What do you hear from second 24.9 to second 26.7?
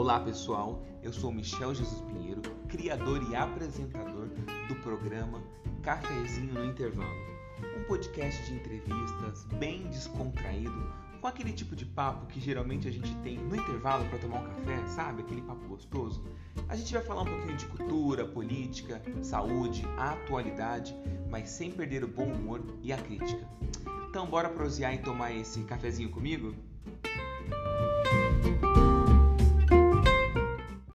e tomar esse cafezinho comigo?